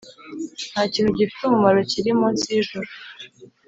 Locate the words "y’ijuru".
2.53-2.89